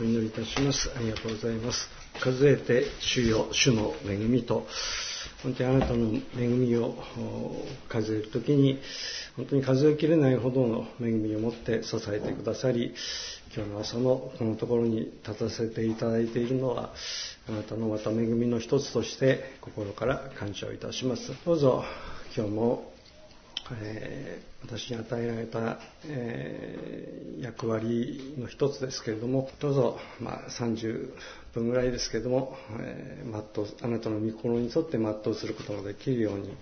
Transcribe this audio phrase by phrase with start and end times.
[0.00, 0.92] お祈りいたします。
[0.96, 1.88] ありがとうございます。
[2.20, 4.64] 数えて主よ、主の恵みと、
[5.42, 6.94] 本当にあなたの恵みを
[7.88, 8.78] 数えるときに、
[9.36, 12.94] 本当に数えきれないほどの恵みを持って支えてくださり、
[13.56, 16.92] 今日の朝のこのところに立たせていただいているのは、
[17.48, 21.32] あなたのまた恵みの一つとして心から感謝をいたします。
[21.44, 21.84] どうぞ
[22.36, 22.92] 今日も
[23.80, 31.12] えー、私に与えられた、えー、役割の一つですけれども、どうぞ、まあ、30
[31.54, 36.56] 分ぐらいですけれども、えー、全うあなたの御心に沿って全うすることができるように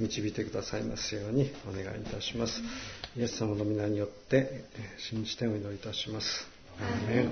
[0.00, 2.60] 導いてくださいますようにお願いいたします。
[3.16, 4.64] イエス様の皆によって
[4.98, 6.46] 信じてお祈りいたします。
[7.08, 7.28] え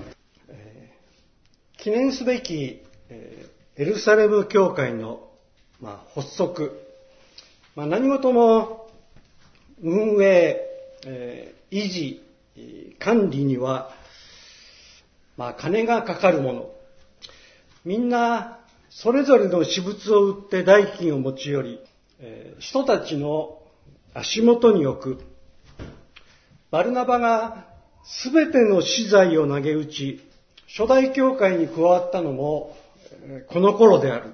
[1.77, 5.27] 記念すべき、えエルサレム教会の、
[5.79, 6.79] まあ、発足、
[7.75, 8.80] まあ、何事も
[9.81, 12.23] 運営、維持、
[12.99, 13.91] 管理には、
[15.37, 16.69] まあ、金がかかるもの。
[17.83, 21.79] みんな、それぞれの私物を売って代金を持ち寄り、
[22.19, 23.57] え、人たちの
[24.13, 25.23] 足元に置く。
[26.69, 27.65] バルナバが
[28.03, 30.21] すべての資材を投げ打ち、
[30.67, 32.77] 初代教会に加わったのも、
[33.47, 34.33] この頃である。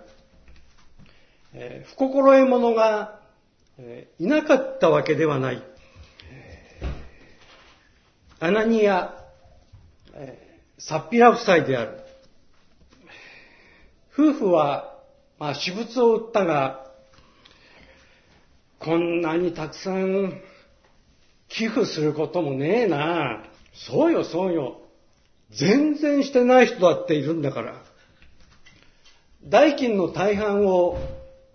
[1.53, 3.16] え、不心得者が
[4.17, 5.63] いなかったわけではない。
[8.39, 9.13] アナニア、
[10.79, 11.99] サッピラ夫妻である。
[14.13, 14.97] 夫婦は、
[15.37, 16.87] まあ、私物を売ったが、
[18.79, 20.41] こんなにたくさん
[21.49, 23.43] 寄付することもねえな。
[23.73, 24.81] そうよ、そうよ。
[25.51, 27.75] 全然してない人だっているんだから。
[29.43, 30.99] 代金の大半を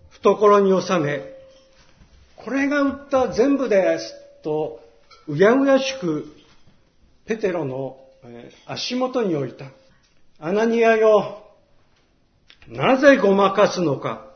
[0.09, 1.32] 懐に収め、
[2.43, 4.13] これが売った全部です
[4.43, 4.81] と、
[5.27, 6.25] うやうやしく
[7.25, 7.97] ペテロの
[8.65, 9.65] 足元に置いた。
[10.39, 11.43] アナニアよ、
[12.67, 14.29] なぜごまかすのか。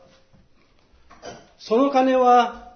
[1.58, 2.74] その金は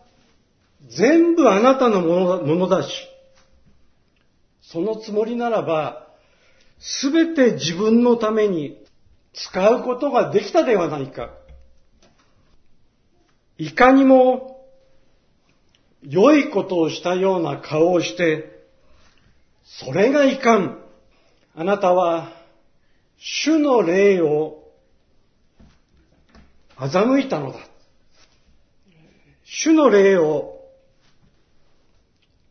[0.89, 2.91] 全部あなたのものだし、
[4.61, 6.09] そのつもりならば、
[6.79, 8.85] すべて自分のために
[9.33, 11.31] 使うことができたではないか。
[13.57, 14.52] いかにも
[16.03, 18.65] 良いことをしたような顔をして、
[19.65, 20.79] それがいかん。
[21.55, 22.33] あなたは、
[23.19, 24.65] 主の霊を
[26.77, 27.59] 欺いたのだ。
[29.45, 30.61] 主の霊を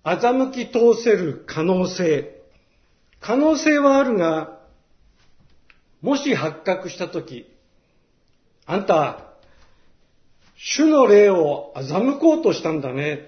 [0.03, 2.41] 欺き通せる可能性。
[3.19, 4.59] 可能性はあるが、
[6.01, 7.45] もし発覚したとき、
[8.65, 9.25] あんた、
[10.55, 13.27] 主の霊を欺こうとしたんだね。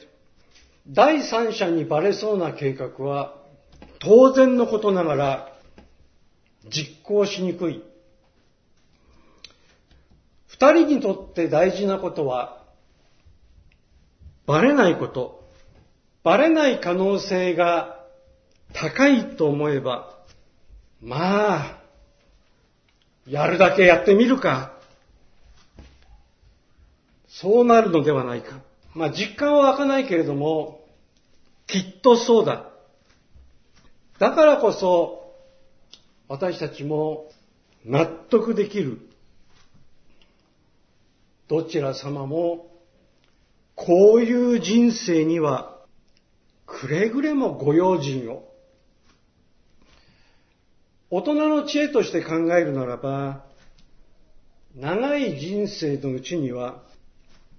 [0.87, 3.35] 第三者にバレそうな計画は
[3.99, 5.53] 当然のことながら
[6.69, 7.83] 実行しにくい。
[10.47, 12.63] 二人にとって大事なことは
[14.45, 15.43] バレないこと。
[16.23, 17.99] バレない可能性が
[18.73, 20.17] 高いと思えば、
[21.01, 21.81] まあ、
[23.27, 24.73] やるだけやってみるか。
[27.27, 28.59] そうなるのではないか。
[28.95, 30.85] まあ実感は湧かないけれども、
[31.67, 32.69] きっとそうだ。
[34.19, 35.33] だからこそ、
[36.27, 37.29] 私たちも
[37.85, 38.99] 納得できる。
[41.47, 42.71] どちら様も、
[43.75, 45.81] こういう人生には、
[46.65, 48.49] くれぐれもご用心を。
[51.09, 53.45] 大人の知恵として考えるならば、
[54.75, 56.81] 長い人生のうちには、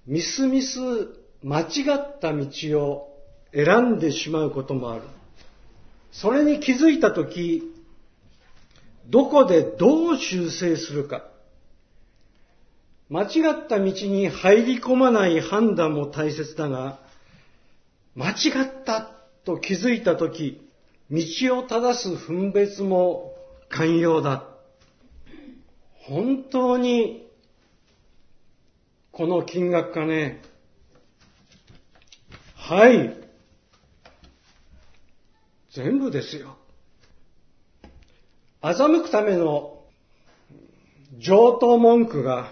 [0.05, 0.79] みすみす
[1.45, 1.63] 間違
[1.95, 2.47] った道
[2.81, 3.21] を
[3.53, 5.03] 選んでしまうこともある。
[6.11, 7.61] それに気づいたとき、
[9.09, 11.23] どこでどう修正するか。
[13.09, 16.97] 間違った道に入り込まない判断も大切だが、
[18.15, 19.01] 間違った
[19.43, 20.67] と気づいたとき、
[21.11, 23.35] 道を正す分別も
[23.69, 24.45] 寛容だ。
[26.07, 27.27] 本当に、
[29.11, 30.41] この金額かね。
[32.67, 33.13] はい。
[35.71, 36.57] 全部ですよ。
[38.63, 39.83] 欺くための
[41.19, 42.49] 上等文句が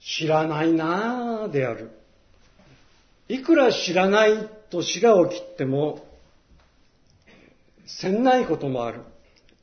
[0.00, 1.90] 知らないなぁである。
[3.28, 6.02] いくら知らないと白を切っても
[7.84, 9.02] せんないこともある。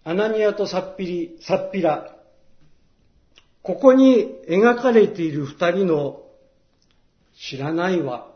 [0.03, 2.15] アナニアとサッピリ、サッピラ。
[3.63, 6.21] ここに描かれている二人の
[7.49, 8.27] 知らないは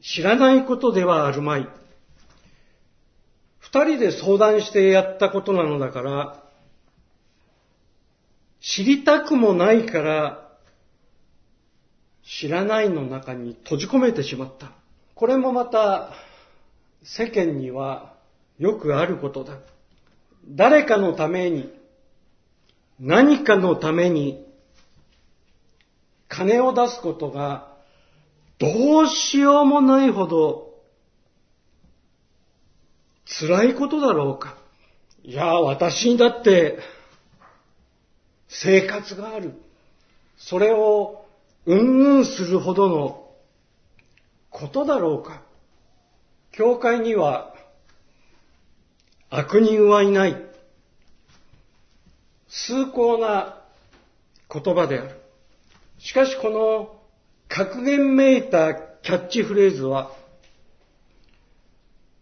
[0.00, 1.68] 知らないことではあるまい。
[3.58, 6.42] 二人で相談してやったことなのだから、
[8.60, 10.48] 知りたくもないから、
[12.24, 14.70] 知らないの中に閉じ込めてしまった。
[15.14, 16.10] これもまた
[17.02, 18.14] 世間には
[18.58, 19.58] よくあることだ。
[20.48, 21.72] 誰かのために、
[23.00, 24.46] 何かのために、
[26.28, 27.74] 金を出すことが
[28.58, 30.68] どうしようもないほど
[33.40, 34.56] 辛いことだろうか。
[35.22, 36.78] いや、私にだって
[38.48, 39.52] 生活がある。
[40.38, 41.26] それを
[41.66, 43.30] うんうんするほどの
[44.50, 45.42] ことだろうか。
[46.52, 47.54] 教会には
[49.30, 50.42] 悪人はいない。
[52.48, 53.62] 崇高な
[54.50, 55.17] 言葉である。
[55.98, 57.00] しかしこの
[57.48, 60.10] 格言めいたキャッチフレーズは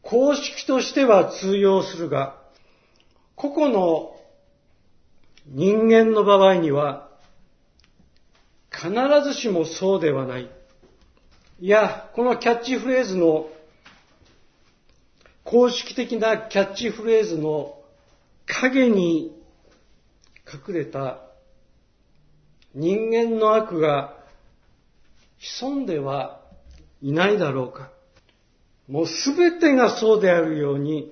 [0.09, 2.41] 公式としては通用するが、
[3.35, 4.17] 個々の
[5.49, 7.11] 人間の場合には
[8.71, 8.93] 必
[9.25, 10.49] ずしもそうではない。
[11.59, 13.49] いや、このキャッチフレーズの
[15.43, 17.77] 公式的なキャッチフレーズの
[18.47, 19.37] 影に
[20.47, 21.26] 隠れた
[22.77, 24.15] 人間の悪が
[25.39, 26.43] 潜んでは
[27.01, 27.91] いないだろうか。
[28.87, 31.11] もうすべてがそうであるように、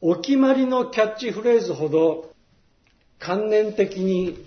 [0.00, 2.32] お決まりのキャッチフレーズほど
[3.18, 4.42] 観念的に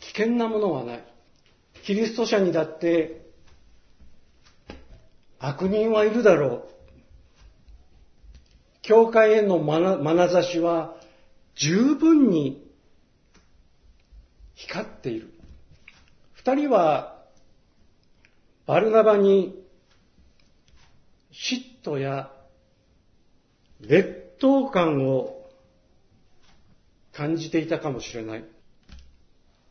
[0.00, 1.04] 危険なものはない。
[1.84, 3.22] キリスト者にだって
[5.38, 6.64] 悪人はいるだろう。
[8.82, 10.94] 教会への眼差しは
[11.54, 12.70] 十分に
[14.54, 15.32] 光っている。
[16.34, 17.22] 二人は
[18.66, 19.54] バルナバに
[21.32, 22.30] 嫉妬や
[23.80, 25.42] 劣等感を
[27.12, 28.44] 感じていたかもしれない。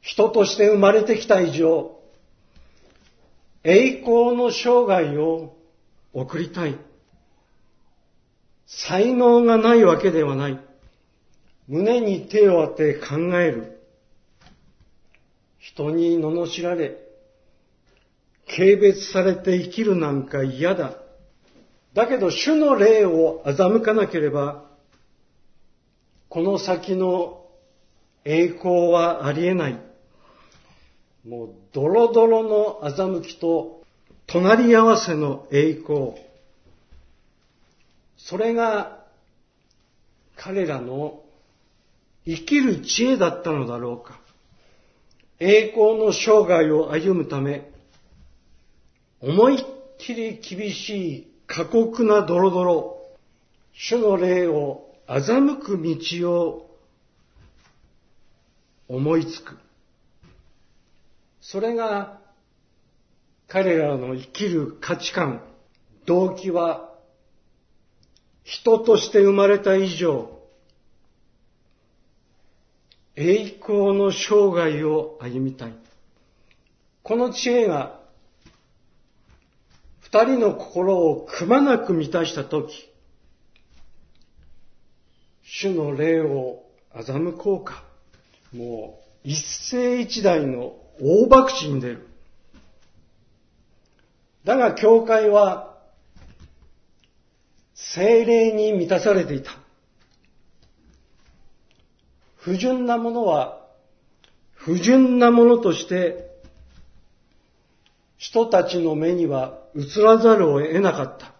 [0.01, 1.99] 人として生まれてきた以上、
[3.63, 5.55] 栄光の生涯を
[6.13, 6.77] 送りたい。
[8.65, 10.59] 才能がないわけではない。
[11.67, 13.80] 胸に手を当て考える。
[15.73, 16.97] 人に罵られ、
[18.47, 20.97] 軽蔑されて生きるなんか嫌だ。
[21.93, 24.65] だけど主の霊を欺かなければ、
[26.29, 27.45] この先の
[28.25, 29.79] 栄光はありえない。
[31.27, 33.83] もうドロドロの欺きと
[34.27, 36.13] 隣り合わせの栄光。
[38.17, 39.05] それが
[40.35, 41.21] 彼らの
[42.25, 44.20] 生きる知恵だったのだろうか。
[45.43, 47.67] 栄光の生涯を歩むため、
[49.21, 49.65] 思いっ
[49.97, 53.01] きり厳しい過酷なドロドロ、
[53.73, 56.77] 主の霊を欺く道を
[58.87, 59.57] 思いつく。
[61.41, 62.19] それが
[63.47, 65.41] 彼らの生きる価値観、
[66.05, 66.93] 動機は、
[68.43, 70.40] 人として生まれた以上、
[73.15, 75.73] 栄光の生涯を歩みたい。
[77.03, 77.99] この知恵が、
[79.99, 82.89] 二人の心をくまなく満たしたとき、
[85.43, 86.63] 主の霊を
[86.93, 87.83] 欺こうか。
[88.53, 89.41] もう一
[89.71, 92.07] 世一代の大爆死に出る。
[94.43, 95.77] だが教会は
[97.75, 99.60] 精霊に満たされていた。
[102.41, 103.61] 不純なものは
[104.53, 106.29] 不純なものとして
[108.17, 111.33] 人たちの目には映らざるを得なかった。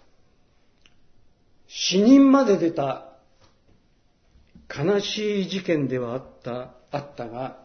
[1.68, 3.10] 死人まで出た
[4.68, 7.60] 悲しい事件ではあった、あったが、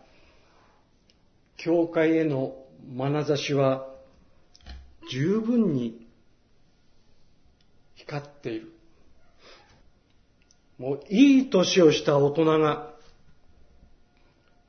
[1.57, 2.55] 教会への
[2.95, 3.87] 眼差しは
[5.11, 6.07] 十分に
[7.95, 8.73] 光っている。
[10.78, 12.95] もういい年をした大人が、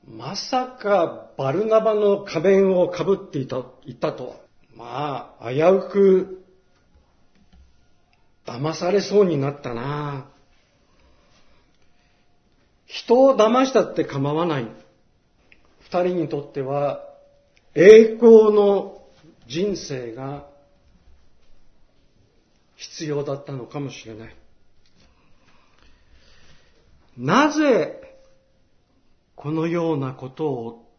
[0.07, 4.35] まさかバルナバの仮面をかぶっていた、いたとは。
[4.73, 6.45] まあ、危うく
[8.45, 10.29] 騙されそうになったな
[12.85, 14.67] 人を騙したって構わない。
[15.81, 17.01] 二人にとっては
[17.75, 19.01] 栄光の
[19.47, 20.47] 人生が
[22.77, 24.35] 必要だったのかもしれない。
[27.17, 28.06] なぜ
[29.37, 30.89] このようなことを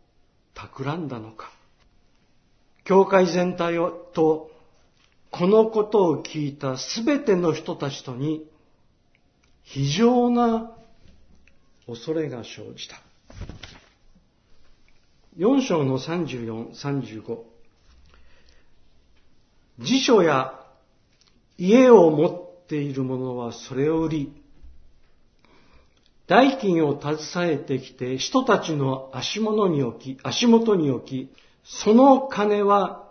[0.55, 1.51] 企んだのか。
[2.85, 4.51] 教会全体をと
[5.31, 8.49] このことを聞いたすべての人たちとに
[9.65, 10.71] 非常な
[11.87, 13.03] 恐れが生じた。
[15.37, 17.39] 4章の34、35。
[19.81, 20.55] 辞書や
[21.59, 24.43] 家を持っている者はそれを売り、
[26.29, 31.33] 代金を携えてきて人たちの足元に置き、足元に置き、
[31.65, 33.11] その金は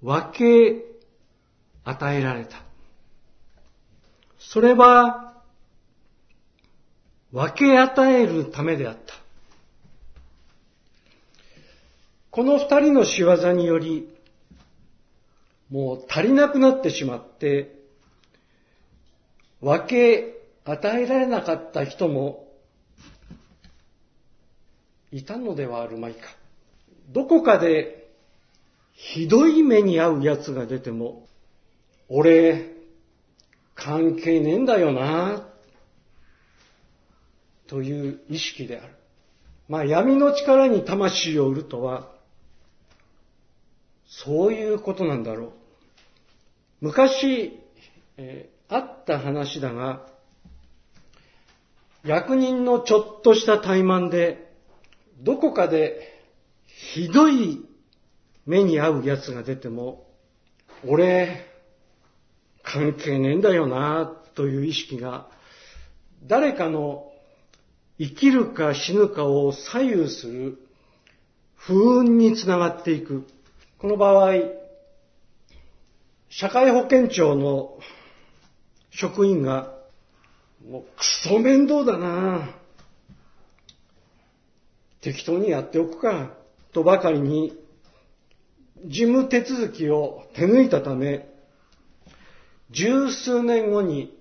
[0.00, 0.84] 分け
[1.84, 2.62] 与えられた。
[4.38, 5.34] それは
[7.32, 9.14] 分け与えるためであった。
[12.30, 14.08] この二人の仕業により、
[15.68, 17.74] もう足りなくなってしまって、
[19.60, 20.31] 分け
[20.64, 22.48] 与えられなかった人も
[25.10, 26.20] いたのではあるまいか。
[27.10, 28.02] どこかで
[28.94, 31.26] ひどい目に遭う奴が出ても、
[32.08, 32.72] 俺、
[33.74, 35.48] 関係ねえんだよな、
[37.66, 38.94] という意識である。
[39.68, 42.12] まあ闇の力に魂を売るとは、
[44.06, 45.52] そういうことなんだろう。
[46.82, 47.58] 昔、
[48.18, 50.06] えー、あった話だが、
[52.04, 54.52] 役人のちょっとした怠慢で、
[55.20, 56.20] どこかで
[56.66, 57.64] ひどい
[58.44, 60.06] 目に遭う奴が出ても、
[60.86, 61.46] 俺、
[62.64, 65.28] 関係ねえんだよな、という意識が、
[66.24, 67.12] 誰かの
[67.98, 70.58] 生きるか死ぬかを左右する
[71.54, 73.26] 不運につながっていく。
[73.78, 74.34] この場合、
[76.28, 77.78] 社会保険庁の
[78.90, 79.78] 職員が、
[80.68, 82.54] もうクソ面倒だな
[85.00, 86.30] 適当にやっておくか、
[86.72, 87.58] とばかりに、
[88.84, 91.28] 事務手続きを手抜いたため、
[92.70, 94.16] 十数年後に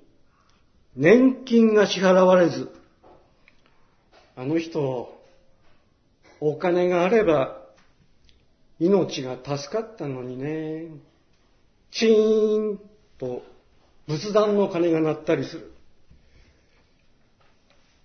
[0.96, 2.72] 年金が支払われず、
[4.36, 5.18] あの人、
[6.40, 7.62] お金があれば
[8.80, 10.88] 命が助かったのにね。
[11.92, 12.80] チーン
[13.20, 13.44] と
[14.08, 15.71] 仏壇の鐘が鳴ったりする。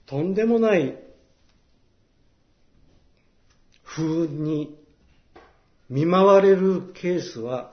[0.06, 0.96] とんでもない
[3.82, 4.78] 不運に
[5.88, 7.72] 見舞われるケースは、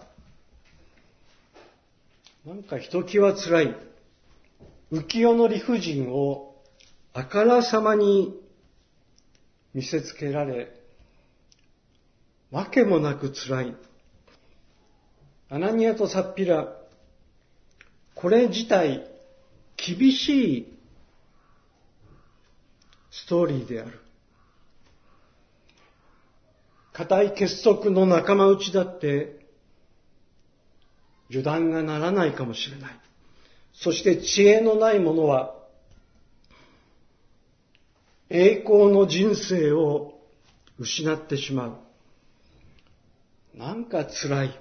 [2.46, 3.76] なんかひときわ辛い。
[4.92, 6.56] 浮世の理不尽を
[7.14, 8.40] あからさまに
[9.74, 10.72] 見せつけられ、
[12.52, 13.76] わけもなく辛い。
[15.50, 16.68] アナニアとサッピラ、
[18.16, 19.08] これ自体
[19.76, 20.74] 厳しい
[23.24, 24.00] ストーリーである。
[26.92, 29.48] 固い結束の仲間内だって
[31.30, 33.00] 油断がならないかもしれない。
[33.74, 35.56] そして知恵のない者は
[38.30, 40.20] 栄光の人生を
[40.78, 43.58] 失ってしまう。
[43.58, 44.60] なんか辛い、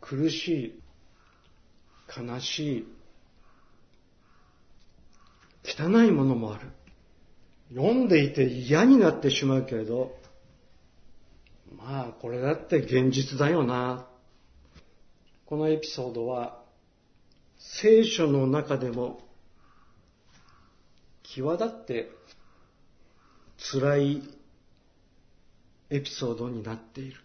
[0.00, 0.82] 苦しい、
[2.16, 2.86] 悲しい、
[5.64, 6.68] 汚いものもある。
[7.74, 10.16] 読んでいて嫌になってしまうけれど、
[11.76, 14.06] まあこれだって現実だよな。
[15.46, 16.62] このエピソードは
[17.58, 19.20] 聖書の中でも
[21.22, 22.10] 際立って
[23.72, 24.22] 辛い
[25.90, 27.16] エピソードになっている。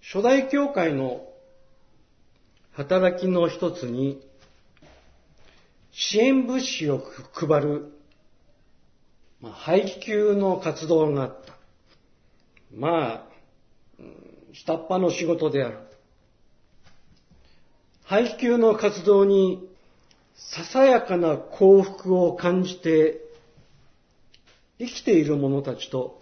[0.00, 1.26] 初代教会の
[2.72, 4.20] 働きの一つに、
[5.94, 7.92] 支援物資を配る、
[9.40, 11.54] まあ、配給の活動があった。
[12.74, 13.26] まあ、
[14.52, 15.78] 下っ端の仕事である。
[18.04, 19.66] 配給の活動に
[20.34, 23.20] ささやかな幸福を感じて
[24.78, 26.20] 生きている者たちと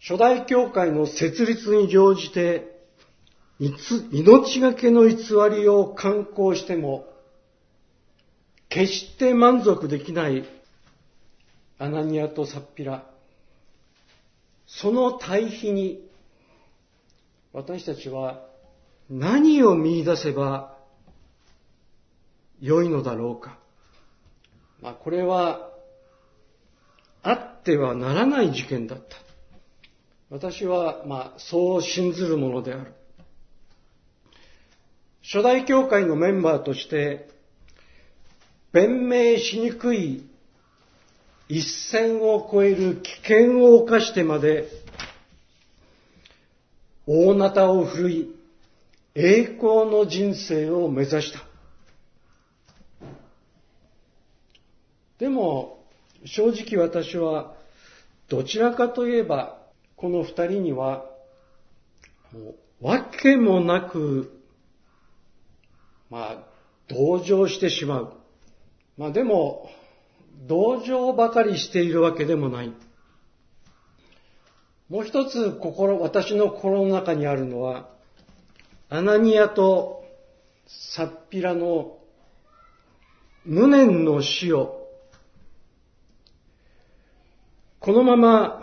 [0.00, 2.80] 初代教会の設立に乗じて、
[4.12, 5.16] 命がけの偽
[5.50, 7.04] りを刊行しても、
[8.70, 10.44] 決して満足できない
[11.78, 13.04] アナニアとサッピラ。
[14.66, 16.08] その対比に、
[17.52, 18.46] 私たちは
[19.10, 20.78] 何を見出せば
[22.60, 23.58] 良いのだろうか。
[24.80, 25.68] まあ、これは、
[27.22, 29.04] あってはならない事件だった。
[30.30, 32.94] 私は、まあ、そう信ずるものである。
[35.24, 37.39] 初代教会のメンバーとして、
[38.72, 40.24] 弁明しにくい
[41.48, 44.68] 一線を越える危険を冒してまで、
[47.06, 48.34] 大なたを振るい、
[49.16, 51.40] 栄光の人生を目指した。
[55.18, 55.84] でも、
[56.24, 57.56] 正直私は、
[58.28, 59.58] どちらかといえば、
[59.96, 61.04] この二人には、
[62.32, 64.40] もう、わけもなく、
[66.10, 66.44] まあ、
[66.88, 68.19] 同情してしまう。
[69.00, 69.70] まあでも、
[70.46, 72.74] 同情ばかりしているわけでもない。
[74.90, 77.88] もう一つ心、私の心の中にあるのは、
[78.90, 80.04] アナニアと
[80.92, 81.96] サッピラの
[83.46, 84.86] 無念の死を、
[87.78, 88.60] このまま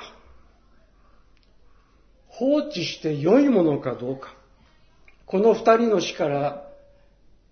[2.28, 4.36] 放置して良いものかどうか。
[5.26, 6.70] この二人の死から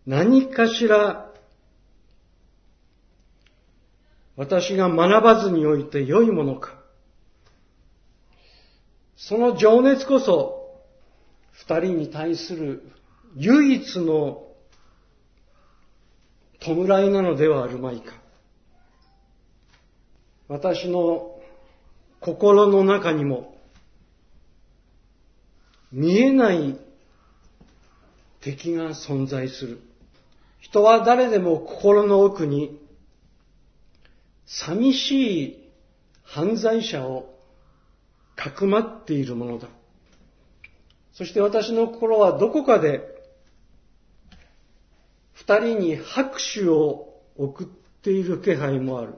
[0.05, 1.24] 何かしら
[4.35, 6.77] 私が学ばずにおいて良いものか。
[9.15, 10.81] その情熱こそ、
[11.51, 12.91] 二人に対する
[13.35, 14.43] 唯一の
[16.59, 18.13] 弔いなのではあるまいか。
[20.47, 21.39] 私の
[22.19, 23.55] 心の中にも
[25.91, 26.77] 見えない
[28.41, 29.81] 敵が存在する。
[30.59, 32.84] 人は誰でも心の奥に
[34.45, 35.69] 寂しい
[36.23, 37.33] 犯罪者を
[38.35, 39.67] かくまっているものだ。
[41.13, 43.01] そして私の心はどこかで
[45.33, 47.67] 二人に拍手を送っ
[48.01, 49.15] ている気配もある。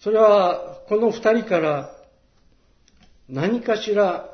[0.00, 1.96] それはこの二人から
[3.28, 4.28] 何かしら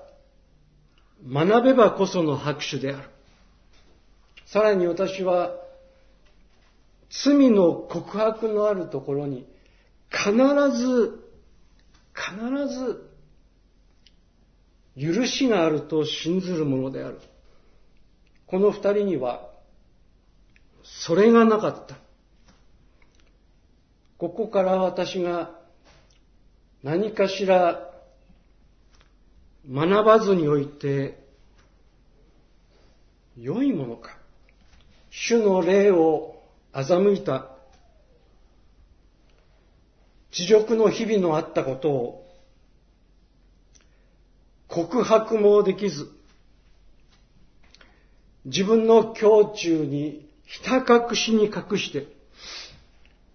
[1.31, 3.09] 学べばこその拍手である。
[4.47, 5.53] さらに私は
[7.11, 9.47] 罪の告白のあるところに
[10.11, 10.33] 必
[10.77, 11.25] ず、
[12.15, 13.09] 必ず、
[15.01, 17.21] 許しがあると信ずるものである。
[18.47, 19.49] この二人には、
[20.83, 21.97] それがなかった。
[24.17, 25.51] ここから私が
[26.83, 27.89] 何かしら
[29.71, 31.23] 学ばずにおいて
[33.37, 34.17] 良いものか。
[35.11, 37.58] 主の霊を欺いた
[40.39, 42.25] 地獄の日々のあったことを
[44.69, 46.09] 告白もできず、
[48.45, 52.07] 自分の胸中にひた隠しに隠して、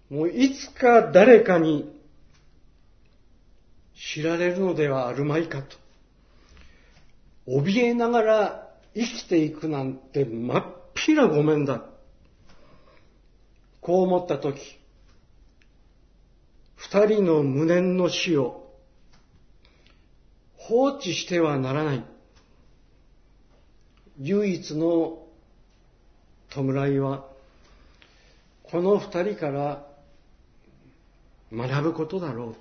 [0.08, 1.94] もういつか誰かに
[4.14, 5.76] 知られるのではあるまいかと、
[7.46, 10.64] 怯えながら生きていくなんてまっ
[10.94, 11.84] ぴらごめんだ。
[13.82, 14.78] こう思ったとき、
[16.90, 18.70] 二人の無念の死を
[20.56, 22.04] 放置してはならない。
[24.20, 25.18] 唯一の
[26.50, 27.26] 弔いは、
[28.64, 29.86] この二人から
[31.52, 32.54] 学ぶことだろ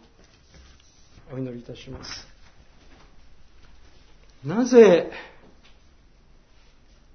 [1.31, 1.36] う。
[1.36, 2.27] お祈りいたします。
[4.45, 5.12] なぜ、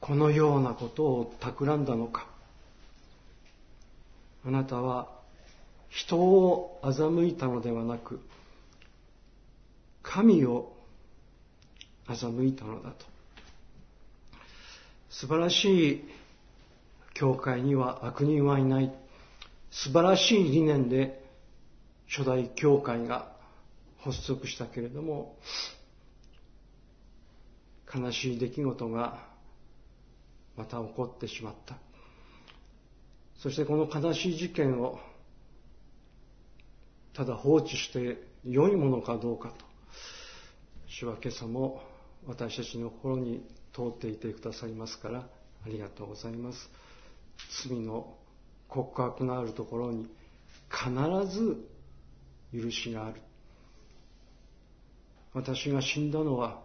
[0.00, 2.26] このようなことを企んだのか。
[4.46, 5.17] あなたは
[5.88, 8.20] 人を欺いたのではなく、
[10.02, 10.72] 神を
[12.06, 13.06] 欺いたのだと。
[15.10, 16.04] 素晴らしい
[17.14, 18.92] 教会には悪人はいない。
[19.70, 21.22] 素晴らしい理念で
[22.08, 23.32] 初代教会が
[23.98, 25.36] 発足したけれども、
[27.94, 29.26] 悲しい出来事が
[30.56, 31.76] また起こってしまった。
[33.38, 34.98] そしてこの悲しい事件を
[37.18, 39.64] ただ放置して良いものかどうかと。
[40.86, 41.82] 主は今朝も
[42.24, 46.70] 私たちの心に通っていてくださいますからありがとうございます。
[47.68, 48.14] 罪の
[48.68, 50.08] 告白のあるところに
[50.70, 51.68] 必ず
[52.54, 53.20] 許しがある。
[55.34, 56.62] 私が死んだのは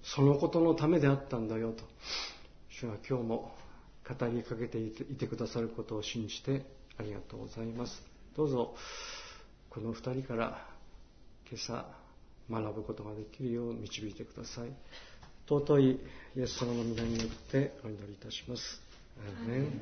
[0.00, 1.82] そのことのためであったんだよと。
[2.68, 3.56] 主は今日も
[4.08, 6.64] 語りかけていてくださることを信じて
[6.98, 8.00] ありがとうございます。
[8.36, 8.76] どうぞ。
[9.76, 10.66] この二人から
[11.50, 11.84] 今朝
[12.50, 14.70] 学ぶことができるよう導いてください。
[15.46, 16.00] 尊い
[16.34, 18.80] イエス様の皆によってお祈りいたします。
[19.20, 19.80] アーメン